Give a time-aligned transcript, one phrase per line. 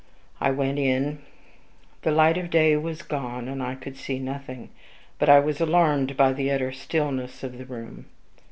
[0.39, 1.19] I went in.
[2.01, 4.71] The light of day was gone, and I could see nothing.
[5.19, 8.07] But I was alarmed by the utter stillness of the room.